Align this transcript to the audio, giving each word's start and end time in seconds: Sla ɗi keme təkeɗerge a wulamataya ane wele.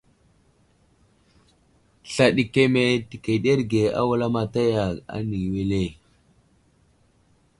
Sla 2.11 2.25
ɗi 2.35 2.43
keme 2.53 2.81
təkeɗerge 3.09 3.81
a 3.99 4.01
wulamataya 4.07 4.83
ane 5.15 5.37
wele. 5.53 5.81